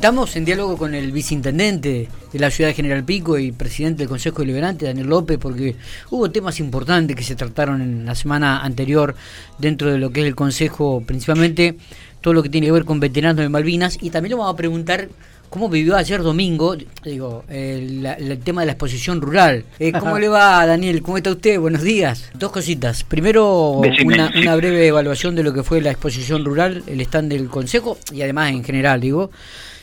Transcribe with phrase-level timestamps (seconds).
[0.00, 4.08] Estamos en diálogo con el viceintendente de la ciudad de General Pico y presidente del
[4.08, 5.76] Consejo Deliberante, Daniel López, porque
[6.08, 9.14] hubo temas importantes que se trataron en la semana anterior
[9.58, 11.76] dentro de lo que es el Consejo, principalmente
[12.22, 14.56] todo lo que tiene que ver con veteranos de Malvinas, y también le vamos a
[14.56, 15.10] preguntar
[15.50, 19.66] cómo vivió ayer domingo, digo, el, tema de la exposición rural.
[19.78, 21.02] Eh, ¿Cómo le va, Daniel?
[21.02, 21.60] ¿Cómo está usted?
[21.60, 22.30] Buenos días.
[22.32, 23.04] Dos cositas.
[23.04, 27.50] Primero, una, una, breve evaluación de lo que fue la exposición rural, el stand del
[27.50, 29.30] Consejo, y además en general, digo.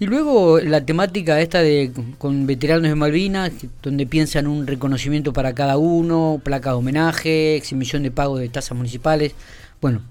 [0.00, 3.50] Y luego la temática esta de con veteranos de Malvinas,
[3.82, 8.76] donde piensan un reconocimiento para cada uno, placa de homenaje, exhibición de pago de tasas
[8.76, 9.34] municipales.
[9.80, 10.02] Bueno,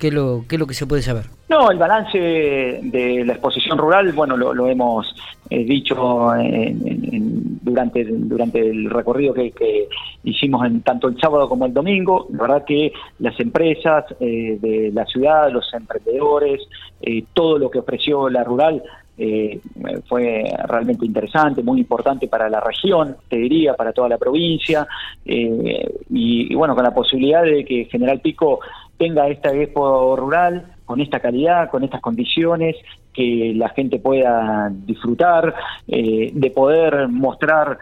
[0.00, 1.26] ¿qué es lo, qué es lo que se puede saber?
[1.48, 5.14] No, el balance de la exposición rural, bueno, lo, hemos
[5.48, 6.32] eh, dicho
[7.62, 9.52] durante, durante el recorrido que,
[10.24, 12.26] hicimos en tanto el sábado como el domingo.
[12.32, 16.62] La verdad que las empresas eh, de la ciudad, los emprendedores,
[17.00, 18.82] eh, todo lo que ofreció la rural
[19.18, 19.60] eh,
[20.06, 24.86] fue realmente interesante, muy importante para la región, te diría, para toda la provincia,
[25.24, 28.60] eh, y, bueno, con la posibilidad de que General Pico
[28.98, 32.76] tenga esta expo rural con esta calidad, con estas condiciones,
[33.12, 35.54] que la gente pueda disfrutar,
[35.88, 37.78] eh, de poder mostrar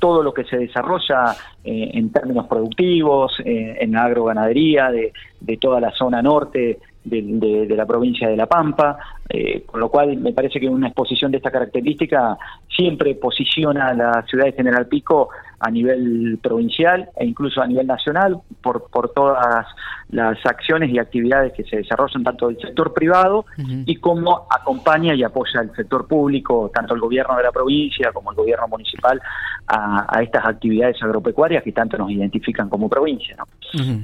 [0.00, 5.92] todo lo que se desarrolla en términos productivos, en la agroganadería de, de toda la
[5.92, 8.98] zona norte de, la provincia de La Pampa,
[9.28, 12.36] eh, con lo cual me parece que una exposición de esta característica
[12.68, 17.86] siempre posiciona a la ciudad de General Pico a nivel provincial e incluso a nivel
[17.86, 19.66] nacional por, por todas
[20.10, 23.44] las acciones y actividades que se desarrollan tanto del sector privado
[23.86, 28.30] y como acompaña y apoya el sector público, tanto el gobierno de la provincia como
[28.30, 29.20] el gobierno municipal,
[29.66, 33.36] a, estas actividades agropecuarias que tanto nos identifican como provincia.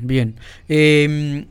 [0.03, 0.37] bien.
[0.69, 1.47] Eh,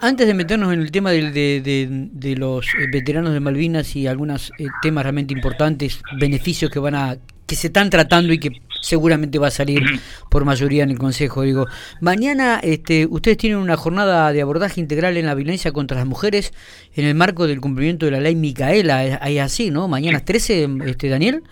[0.00, 4.66] antes de meternos en el tema de, los eh, veteranos de Malvinas y algunos eh,
[4.82, 7.16] temas realmente importantes, beneficios que van a
[7.46, 9.82] que se están tratando y que seguramente va a salir
[10.30, 11.42] por mayoría en el Consejo.
[11.42, 11.64] Digo,
[12.00, 16.52] mañana este, ustedes tienen una jornada de abordaje integral en la violencia contra las mujeres
[16.94, 19.02] en el marco del cumplimiento de la ley Micaela.
[19.04, 19.88] Es así, ¿no?
[19.88, 21.42] Mañana 13, este, Daniel.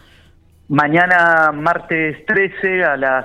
[0.68, 3.24] Mañana, martes 13, a las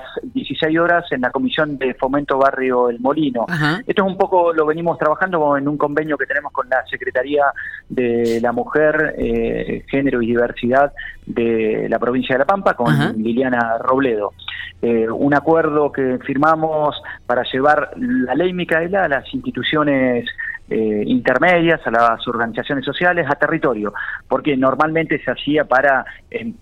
[0.61, 3.45] 16 horas, en la Comisión de Fomento Barrio El Molino.
[3.85, 7.45] Esto es un poco, lo venimos trabajando en un convenio que tenemos con la Secretaría
[7.89, 10.93] de la Mujer, eh, Género y Diversidad
[11.25, 14.33] de la provincia de La Pampa, con Liliana Robledo.
[14.81, 20.25] Eh, un acuerdo que firmamos para llevar la ley Micaela a las instituciones
[20.73, 23.93] eh, intermedias, a las organizaciones sociales, a territorio,
[24.25, 26.05] porque normalmente se hacía para,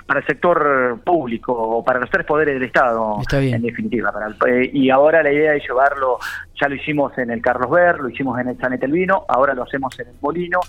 [0.07, 4.11] para el sector público o para los tres poderes del Estado, en definitiva.
[4.47, 6.17] Eh, y ahora la idea es llevarlo,
[6.59, 9.61] ya lo hicimos en el Carlos Ver, lo hicimos en el San Etelvino, ahora lo
[9.61, 10.59] hacemos en el Molino,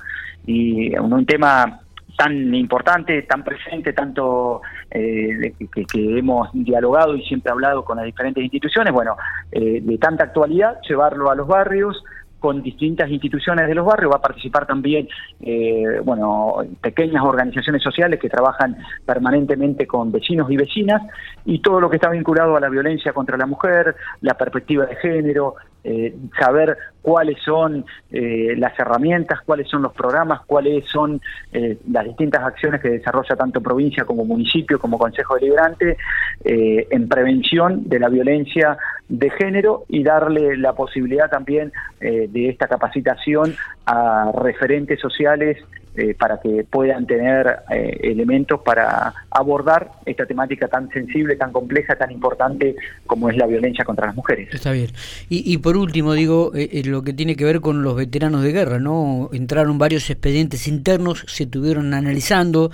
[0.45, 1.81] y un, un tema
[2.21, 8.05] tan importante, tan presente, tanto eh, que, que, hemos dialogado y siempre hablado con las
[8.05, 9.17] diferentes instituciones, bueno,
[9.51, 12.05] eh, de tanta actualidad, llevarlo a los barrios,
[12.41, 15.09] con distintas instituciones de los barrios, va a participar también,
[15.41, 21.03] eh, bueno, pequeñas organizaciones sociales que trabajan permanentemente con vecinos y vecinas,
[21.45, 24.97] y todo lo que está vinculado a la violencia contra la mujer, la perspectiva de
[24.97, 31.21] género, eh, saber cuáles son eh, las herramientas, cuáles son los programas, cuáles son
[31.53, 35.97] las distintas acciones que desarrolla tanto provincia como municipio, como Consejo Deliberante,
[36.45, 38.77] en prevención de la violencia
[39.09, 43.55] de género y darle la posibilidad también de esta capacitación
[43.87, 45.59] a referentes sociales
[45.97, 51.97] eh, para que puedan tener eh, elementos para abordar esta temática tan sensible, tan compleja,
[51.97, 54.55] tan importante como es la violencia contra las mujeres.
[54.55, 54.91] Está bien.
[55.29, 58.79] Y, por último, digo, eh, lo que tiene que ver con los veteranos de guerra,
[58.79, 59.31] ¿no?
[59.33, 62.71] Entraron varios expedientes internos, se estuvieron analizando,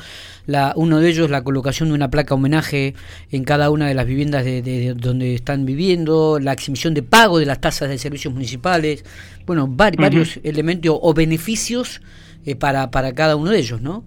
[0.47, 2.94] la, uno de ellos la colocación de una placa homenaje
[3.32, 7.47] en cada una de las viviendas de, donde están viviendo, la exhibición de pago de
[7.47, 9.06] las tasas de servicios municipales,
[9.47, 12.03] bueno, varios elementos o beneficios
[12.46, 14.04] eh, para, para cada uno de ellos, ¿no?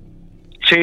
[0.70, 0.80] Sí,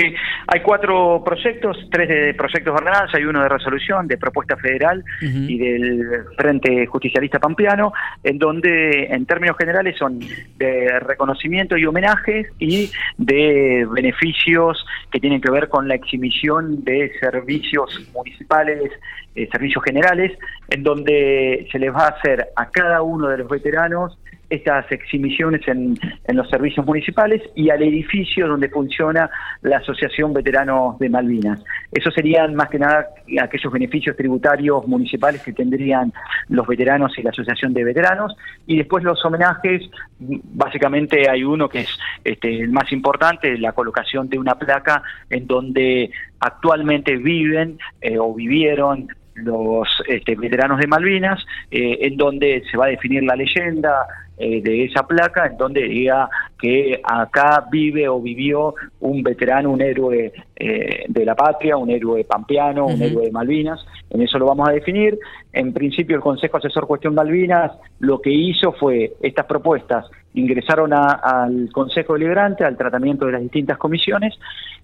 [0.48, 5.04] hay cuatro proyectos, tres de proyectos de ordenanza, hay uno de resolución, de propuesta federal
[5.20, 7.92] y del Frente Justicialista Pampeano,
[8.24, 10.18] en donde en términos generales son
[10.56, 17.12] de reconocimiento y homenajes y de beneficios que tienen que ver con la exhibición de
[17.20, 18.90] servicios municipales,
[19.36, 20.36] eh, servicios generales,
[20.68, 24.18] en donde se les va a hacer a cada uno de los veteranos
[24.48, 29.28] estas exhibiciones en, en, los servicios municipales y al edificio donde funciona
[29.62, 31.64] la Asociación Veteranos de Malvinas.
[31.92, 33.06] Esos serían más que nada
[33.40, 36.12] aquellos beneficios tributarios municipales que tendrían
[36.48, 38.36] los veteranos y la Asociación de Veteranos.
[38.66, 39.82] Y después los homenajes,
[40.18, 45.46] básicamente hay uno que es este, el más importante, la colocación de una placa en
[45.46, 46.10] donde
[46.40, 52.86] actualmente viven eh, o vivieron los este, veteranos de Malvinas, eh, en donde se va
[52.86, 54.06] a definir la leyenda,
[54.38, 56.28] eh, de esa placa en donde diga
[56.58, 62.24] que acá vive o vivió un veterano, un héroe eh, de la patria, un héroe
[62.24, 63.84] pampeano, un héroe de Malvinas.
[64.10, 65.18] En eso lo vamos a definir.
[65.52, 70.06] En principio el Consejo Asesor Cuestión Malvinas lo que hizo fue estas propuestas
[70.36, 74.34] ingresaron al Consejo Deliberante, al tratamiento de las distintas comisiones.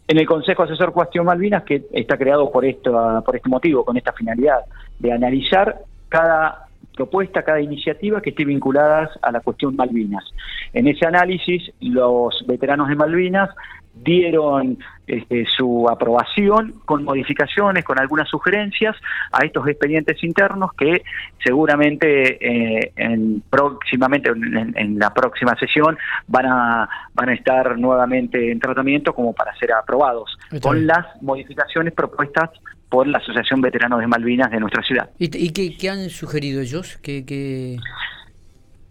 [0.09, 3.97] En el Consejo Asesor Cuestión Malvinas, que está creado por, esto, por este motivo, con
[3.97, 4.61] esta finalidad
[4.99, 5.77] de analizar
[6.09, 10.25] cada propuesta, cada iniciativa que esté vinculadas a la cuestión Malvinas.
[10.73, 13.51] En ese análisis, los veteranos de Malvinas
[13.95, 18.97] dieron este, su aprobación con modificaciones, con algunas sugerencias
[19.31, 21.03] a estos expedientes internos que
[21.45, 28.59] seguramente eh, en, próximamente en, la próxima sesión van a van a estar nuevamente en
[28.59, 32.51] tratamiento como para ser aprobados con las modificaciones propuestas
[32.93, 35.09] por la Asociación Veteranos de Malvinas de nuestra ciudad.
[35.19, 36.99] ¿Y, qué, han sugerido ellos?
[36.99, 37.79] que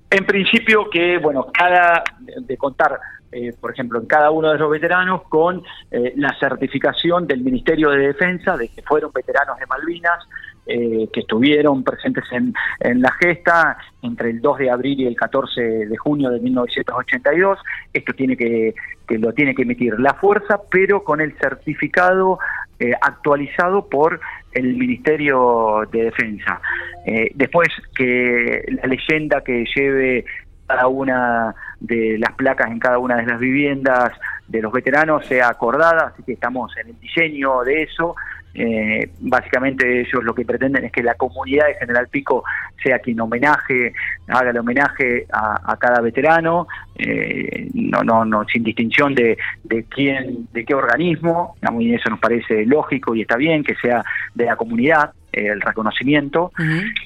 [0.09, 3.00] En principio que, bueno, cada, de contar,
[3.31, 5.62] eh, por ejemplo, en cada uno de los veteranos con
[5.92, 10.27] eh, la certificación del Ministerio de Defensa de que fueron veteranos de Malvinas,
[10.72, 15.16] eh, que estuvieron presentes en, en, la gesta entre el 2 de abril y el
[15.16, 17.60] 14 de junio de 1982.
[17.94, 18.74] Esto tiene que,
[19.08, 22.40] que lo tiene que emitir la fuerza, pero con el certificado
[22.80, 24.20] eh, actualizado por
[24.54, 26.62] el Ministerio de Defensa.
[27.06, 30.26] Eh, después que la leyenda que lleve
[30.66, 34.12] cada una de las placas en cada una de las viviendas
[34.48, 38.16] de los veteranos sea acordada, así que estamos en el diseño de eso.
[38.53, 42.44] Eh, básicamente ellos lo que pretenden es que la comunidad de General Pico
[42.83, 43.94] sea quien homenaje,
[44.27, 50.48] haga el homenaje a, cada veterano, eh, no, no, no, sin distinción de, de quién,
[50.52, 54.04] de qué organismo, y eso nos parece lógico y está bien que sea
[54.36, 56.52] de la comunidad el reconocimiento.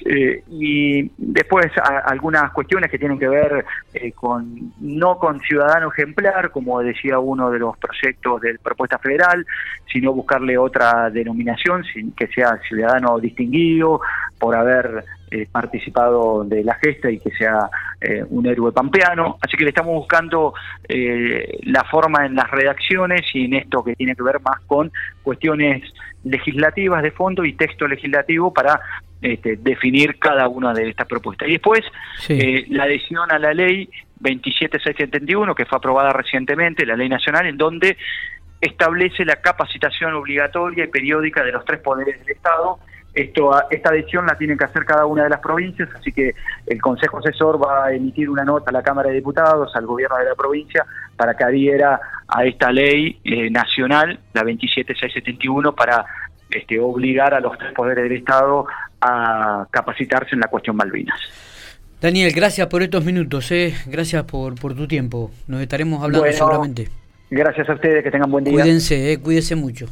[0.04, 1.66] Eh, y después
[2.06, 7.50] algunas cuestiones que tienen que ver eh, con no con ciudadano ejemplar como decía uno
[7.50, 9.46] de los proyectos de propuesta federal
[9.92, 14.00] sino buscarle otra denominación sin que sea ciudadano distinguido
[14.38, 17.68] por haber eh, participado de la gesta y que sea
[18.28, 19.38] un héroe pampeano.
[19.40, 20.54] Así que le estamos buscando
[20.88, 24.92] la forma en las redacciones y en esto que tiene que ver más con
[25.22, 25.82] cuestiones
[26.24, 28.80] legislativas de fondo y texto legislativo para
[29.22, 31.48] este, definir cada una de estas propuestas.
[31.48, 31.80] Y después,
[32.28, 33.88] eh, la adhesión a la ley
[34.20, 37.96] 27671, que fue aprobada recientemente, la ley nacional, en donde
[38.60, 42.78] establece la capacitación obligatoria y periódica de los tres poderes del Estado
[43.16, 46.34] esto, esta adhesión la tienen que hacer cada una de las provincias, así que
[46.66, 50.18] el Consejo Asesor va a emitir una nota a la Cámara de Diputados, al gobierno
[50.18, 50.84] de la provincia,
[51.16, 51.98] para que adhiera
[52.28, 56.04] a esta ley eh, nacional, la 27671, para
[56.50, 58.66] este, obligar a los tres poderes del Estado
[59.00, 61.18] a capacitarse en la cuestión Malvinas.
[62.02, 63.74] Daniel, gracias por estos minutos, eh.
[63.86, 65.30] gracias por, por tu tiempo.
[65.46, 66.90] Nos estaremos hablando seguramente.
[67.30, 68.52] Gracias a ustedes, que tengan buen día.
[68.52, 69.86] Cuídense, eh, cuídense mucho.